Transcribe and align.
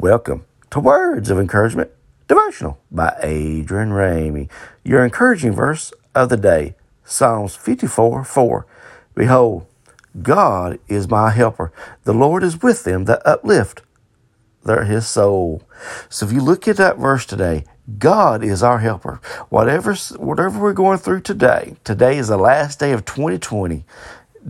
Welcome 0.00 0.46
to 0.70 0.80
Words 0.80 1.28
of 1.28 1.38
Encouragement 1.38 1.90
Devotional 2.26 2.78
by 2.90 3.14
Adrian 3.22 3.90
Ramey. 3.90 4.48
Your 4.82 5.04
encouraging 5.04 5.52
verse 5.52 5.92
of 6.14 6.30
the 6.30 6.38
day, 6.38 6.74
Psalms 7.04 7.54
54 7.54 8.24
4. 8.24 8.66
Behold, 9.14 9.66
God 10.22 10.78
is 10.88 11.06
my 11.06 11.32
helper. 11.32 11.70
The 12.04 12.14
Lord 12.14 12.42
is 12.42 12.62
with 12.62 12.84
them 12.84 13.04
that 13.04 13.20
uplift 13.26 13.82
their 14.64 14.84
his 14.84 15.06
soul. 15.06 15.64
So 16.08 16.24
if 16.24 16.32
you 16.32 16.40
look 16.40 16.66
at 16.66 16.78
that 16.78 16.96
verse 16.96 17.26
today, 17.26 17.64
God 17.98 18.42
is 18.42 18.62
our 18.62 18.78
helper. 18.78 19.20
Whatever 19.50 19.94
whatever 20.16 20.58
we're 20.58 20.72
going 20.72 20.98
through 20.98 21.20
today, 21.20 21.76
today 21.84 22.16
is 22.16 22.28
the 22.28 22.38
last 22.38 22.78
day 22.78 22.92
of 22.92 23.04
2020. 23.04 23.84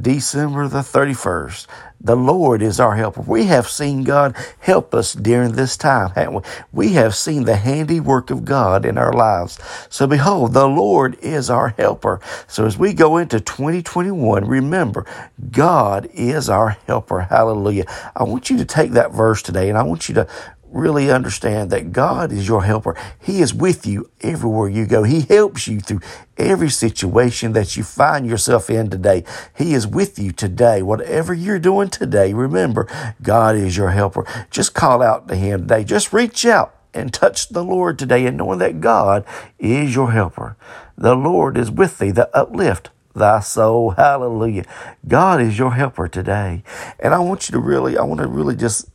December 0.00 0.68
the 0.68 0.80
31st. 0.80 1.66
The 2.00 2.16
Lord 2.16 2.60
is 2.62 2.80
our 2.80 2.96
helper. 2.96 3.22
We 3.22 3.44
have 3.44 3.66
seen 3.66 4.04
God 4.04 4.36
help 4.58 4.94
us 4.94 5.14
during 5.14 5.52
this 5.52 5.76
time, 5.76 6.10
haven't 6.10 6.34
we? 6.34 6.40
We 6.72 6.92
have 6.94 7.14
seen 7.14 7.44
the 7.44 7.56
handiwork 7.56 8.30
of 8.30 8.44
God 8.44 8.84
in 8.84 8.98
our 8.98 9.12
lives. 9.12 9.58
So 9.88 10.06
behold, 10.06 10.52
the 10.52 10.68
Lord 10.68 11.18
is 11.20 11.48
our 11.48 11.68
helper. 11.70 12.20
So 12.46 12.66
as 12.66 12.76
we 12.76 12.92
go 12.92 13.16
into 13.16 13.40
2021, 13.40 14.44
remember, 14.46 15.06
God 15.50 16.08
is 16.12 16.50
our 16.50 16.70
helper. 16.86 17.22
Hallelujah. 17.22 17.84
I 18.14 18.24
want 18.24 18.50
you 18.50 18.58
to 18.58 18.66
take 18.66 18.92
that 18.92 19.12
verse 19.12 19.42
today 19.42 19.70
and 19.70 19.78
I 19.78 19.82
want 19.82 20.08
you 20.08 20.14
to 20.16 20.28
really 20.74 21.10
understand 21.10 21.70
that 21.70 21.92
God 21.92 22.32
is 22.32 22.48
your 22.48 22.64
helper. 22.64 22.96
He 23.20 23.40
is 23.40 23.54
with 23.54 23.86
you 23.86 24.10
everywhere 24.20 24.68
you 24.68 24.86
go. 24.86 25.04
He 25.04 25.22
helps 25.22 25.68
you 25.68 25.80
through 25.80 26.00
every 26.36 26.68
situation 26.68 27.52
that 27.52 27.76
you 27.76 27.84
find 27.84 28.26
yourself 28.26 28.68
in 28.68 28.90
today. 28.90 29.24
He 29.56 29.72
is 29.72 29.86
with 29.86 30.18
you 30.18 30.32
today. 30.32 30.82
Whatever 30.82 31.32
you're 31.32 31.58
doing 31.58 31.88
today, 31.88 32.34
remember, 32.34 32.88
God 33.22 33.56
is 33.56 33.76
your 33.76 33.90
helper. 33.90 34.26
Just 34.50 34.74
call 34.74 35.02
out 35.02 35.28
to 35.28 35.36
Him 35.36 35.62
today. 35.62 35.84
Just 35.84 36.12
reach 36.12 36.44
out 36.44 36.74
and 36.92 37.12
touch 37.12 37.48
the 37.48 37.64
Lord 37.64 37.98
today 37.98 38.26
and 38.26 38.36
knowing 38.36 38.58
that 38.58 38.80
God 38.80 39.24
is 39.58 39.94
your 39.94 40.12
helper. 40.12 40.56
The 40.98 41.14
Lord 41.14 41.56
is 41.56 41.70
with 41.70 41.98
thee, 41.98 42.10
the 42.10 42.34
uplift 42.36 42.90
thy 43.14 43.40
soul. 43.40 43.90
Hallelujah. 43.90 44.64
God 45.06 45.40
is 45.40 45.58
your 45.58 45.74
helper 45.74 46.08
today. 46.08 46.62
And 46.98 47.14
I 47.14 47.18
want 47.20 47.48
you 47.48 47.52
to 47.52 47.58
really, 47.58 47.96
I 47.96 48.02
want 48.02 48.20
to 48.20 48.26
really 48.26 48.56
just 48.56 48.88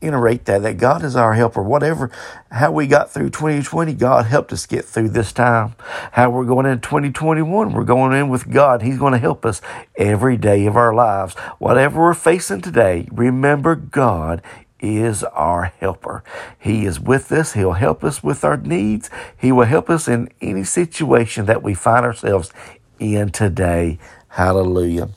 iterate 0.00 0.44
that, 0.46 0.62
that 0.62 0.78
God 0.78 1.04
is 1.04 1.16
our 1.16 1.34
helper. 1.34 1.62
Whatever, 1.62 2.10
how 2.50 2.72
we 2.72 2.86
got 2.86 3.10
through 3.10 3.30
2020, 3.30 3.94
God 3.94 4.26
helped 4.26 4.52
us 4.52 4.66
get 4.66 4.84
through 4.84 5.10
this 5.10 5.32
time. 5.32 5.74
How 6.12 6.30
we're 6.30 6.44
going 6.44 6.66
into 6.66 6.88
2021, 6.88 7.72
we're 7.72 7.84
going 7.84 8.12
in 8.18 8.28
with 8.28 8.50
God. 8.50 8.82
He's 8.82 8.98
going 8.98 9.12
to 9.12 9.18
help 9.18 9.44
us 9.46 9.60
every 9.96 10.36
day 10.36 10.66
of 10.66 10.76
our 10.76 10.94
lives. 10.94 11.34
Whatever 11.58 12.00
we're 12.00 12.14
facing 12.14 12.60
today, 12.60 13.08
remember 13.12 13.74
God 13.76 14.42
is 14.80 15.22
our 15.24 15.64
helper. 15.64 16.24
He 16.58 16.86
is 16.86 16.98
with 16.98 17.30
us. 17.32 17.52
He'll 17.52 17.72
help 17.72 18.02
us 18.02 18.22
with 18.22 18.44
our 18.44 18.56
needs. 18.56 19.10
He 19.36 19.52
will 19.52 19.66
help 19.66 19.90
us 19.90 20.08
in 20.08 20.30
any 20.40 20.64
situation 20.64 21.46
that 21.46 21.62
we 21.62 21.74
find 21.74 22.04
ourselves 22.06 22.50
in 22.98 23.30
today. 23.30 23.98
Hallelujah. 24.28 25.10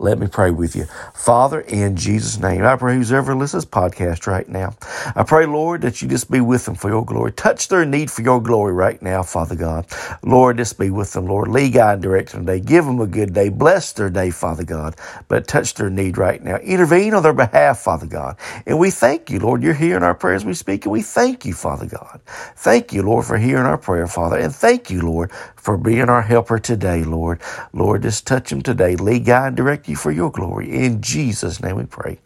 Let 0.00 0.20
me 0.20 0.28
pray 0.28 0.52
with 0.52 0.76
you. 0.76 0.86
Father, 1.14 1.62
in 1.62 1.96
Jesus' 1.96 2.38
name, 2.40 2.64
I 2.64 2.76
pray 2.76 2.96
who's 2.96 3.12
ever 3.12 3.34
listens 3.36 3.66
podcast 3.66 4.28
right 4.28 4.48
now. 4.48 4.74
I 5.16 5.24
pray, 5.24 5.46
Lord, 5.46 5.82
that 5.82 6.02
you 6.02 6.08
just 6.08 6.30
be 6.30 6.40
with 6.42 6.66
them 6.66 6.76
for 6.76 6.90
your 6.90 7.04
glory. 7.04 7.32
Touch 7.32 7.68
their 7.68 7.86
need 7.86 8.12
for 8.12 8.22
your 8.22 8.42
glory 8.42 8.74
right 8.74 9.02
now, 9.02 9.24
Father 9.24 9.56
God. 9.56 9.86
Lord, 10.24 10.58
just 10.58 10.78
be 10.78 10.90
with 10.90 11.14
them, 11.14 11.26
Lord. 11.26 11.48
Lead, 11.48 11.74
guide, 11.74 11.94
and 11.94 12.02
direct 12.04 12.32
them 12.32 12.46
today. 12.46 12.60
Give 12.60 12.84
them 12.86 13.00
a 13.00 13.08
good 13.08 13.34
day. 13.34 13.50
Bless 13.50 13.92
their 13.92 14.10
day, 14.10 14.30
Father 14.30 14.64
God. 14.64 14.96
But 15.28 15.48
touch 15.48 15.74
their 15.74 15.90
need 15.90 16.18
right 16.18 16.44
now. 16.44 16.58
Intervene 16.58 17.14
on 17.14 17.24
their 17.24 17.34
behalf, 17.34 17.80
Father 17.80 18.06
God. 18.06 18.36
And 18.66 18.78
we 18.80 18.90
thank 18.92 19.30
you, 19.30 19.40
Lord. 19.40 19.64
You're 19.64 19.74
hearing 19.74 20.04
our 20.04 20.14
prayers 20.16 20.44
we 20.44 20.54
speak, 20.54 20.86
and 20.86 20.92
we 20.92 21.02
thank 21.02 21.46
you, 21.46 21.54
Father 21.54 21.86
God. 21.86 22.20
Thank 22.56 22.92
you, 22.92 23.02
Lord, 23.02 23.26
for 23.26 23.38
hearing 23.38 23.66
our 23.66 23.78
prayer, 23.78 24.08
Father. 24.08 24.38
And 24.38 24.54
thank 24.54 24.90
you, 24.90 25.02
Lord, 25.02 25.32
for 25.56 25.78
being 25.78 26.10
our 26.10 26.22
helper 26.22 26.58
today, 26.58 27.04
Lord. 27.04 27.40
Lord, 27.72 28.02
just 28.02 28.26
touch 28.26 28.50
them 28.50 28.62
today. 28.62 28.96
Lead, 28.96 29.26
guide, 29.26 29.48
and 29.48 29.56
direct 29.56 29.88
you 29.90 29.96
for 29.96 30.12
your 30.12 30.32
glory. 30.32 30.70
In 30.72 31.02
Jesus' 31.02 31.62
name 31.62 31.76
we 31.76 31.86
pray. 31.86 32.20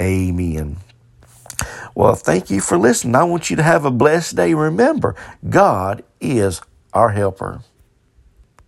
Amen. 0.00 0.78
Well, 1.94 2.16
thank 2.16 2.50
you 2.50 2.60
for 2.60 2.78
listening. 2.78 3.14
I 3.14 3.24
want 3.24 3.50
you 3.50 3.56
to 3.56 3.62
have 3.62 3.84
a 3.84 3.92
blessed 3.92 4.36
day. 4.36 4.54
Remember, 4.54 5.14
God 5.48 6.04
is 6.20 6.62
our 6.92 7.10
helper. 7.10 7.62